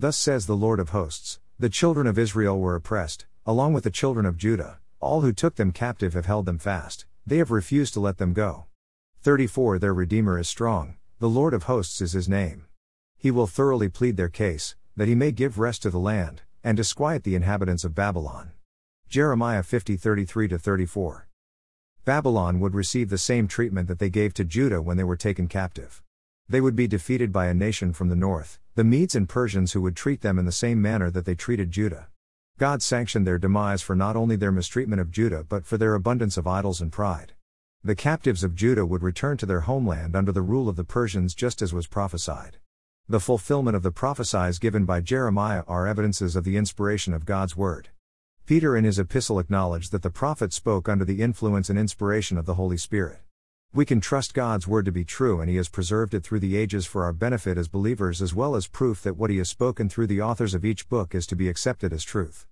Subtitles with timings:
[0.00, 3.90] Thus says the Lord of hosts The children of Israel were oppressed, along with the
[3.90, 7.94] children of Judah, all who took them captive have held them fast, they have refused
[7.94, 8.66] to let them go.
[9.22, 12.66] 34 Their Redeemer is strong, the Lord of hosts is his name.
[13.16, 16.76] He will thoroughly plead their case, that he may give rest to the land, and
[16.76, 18.52] disquiet the inhabitants of Babylon.
[19.08, 21.26] Jeremiah 50 33 34.
[22.04, 25.48] Babylon would receive the same treatment that they gave to Judah when they were taken
[25.48, 26.04] captive.
[26.50, 29.82] They would be defeated by a nation from the north, the Medes and Persians, who
[29.82, 32.08] would treat them in the same manner that they treated Judah.
[32.58, 36.38] God sanctioned their demise for not only their mistreatment of Judah but for their abundance
[36.38, 37.34] of idols and pride.
[37.84, 41.34] The captives of Judah would return to their homeland under the rule of the Persians
[41.34, 42.56] just as was prophesied.
[43.08, 47.56] The fulfillment of the prophecies given by Jeremiah are evidences of the inspiration of God's
[47.56, 47.90] word.
[48.46, 52.46] Peter in his epistle acknowledged that the prophet spoke under the influence and inspiration of
[52.46, 53.20] the Holy Spirit.
[53.74, 56.56] We can trust God's word to be true and he has preserved it through the
[56.56, 59.90] ages for our benefit as believers as well as proof that what he has spoken
[59.90, 62.46] through the authors of each book is to be accepted as truth.